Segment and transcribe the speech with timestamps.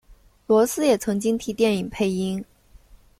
[0.47, 2.43] 罗斯也曾经替电影配音。